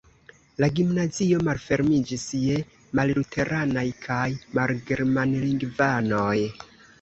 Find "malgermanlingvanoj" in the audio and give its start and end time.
4.61-6.35